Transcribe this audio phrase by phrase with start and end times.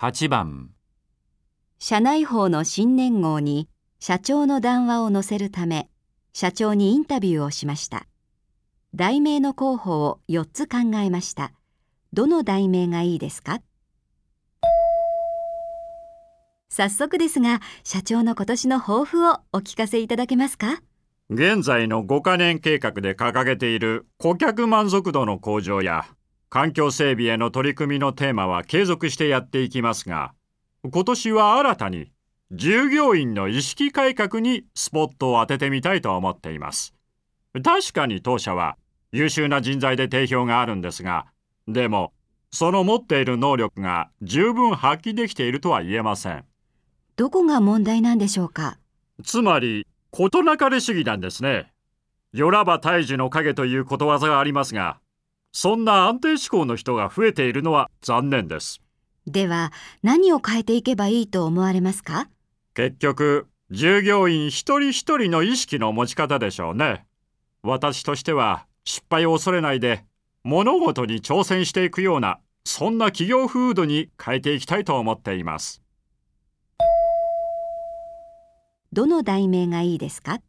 [0.00, 0.70] 8番
[1.80, 5.90] 社内報の新年号に社長の談話を載せるため
[6.32, 8.06] 社長にインタビューをしました。
[8.94, 11.50] 題名の候補を4つ考えました。
[12.12, 13.60] どの題名がいいですか？
[16.68, 20.80] 早速ですが社長の今年の抱負をお聞かせいただけますか？
[21.28, 26.06] 現在の5カ年計画で掲げている顧客満足度の向上や
[26.50, 30.32] 環境整備への取り組みのテーマは継続してやっていきますが
[30.82, 32.10] 今年は新たに
[32.52, 36.94] 従業員の意識改革にスポットを当ててみたいと思っています。
[37.62, 38.76] 確かに当社は
[39.12, 41.26] 優秀な人材で定評があるんですが
[41.66, 42.12] でも
[42.50, 46.44] その持っている能力が十分発揮できているとは言えません。
[47.16, 48.78] どこが問題なんでしょうか？
[49.22, 51.72] つまり事なかれ主義なんですね。
[52.32, 54.98] よらば大樹の影ということわざがありますが
[55.52, 58.80] そんな安定志向の人が増えているのは残念です。
[59.26, 62.28] では何を変えていけばいいと思われますか？
[62.74, 67.06] 結局従業員一人一人の意識の持ち方でしょうね。
[67.62, 70.04] 私としては失敗を恐れないで
[70.44, 75.82] 物事に挑戦していくようなそんな企業風土に変えていきたいと思っています。
[78.92, 80.40] どの題名がいいですか？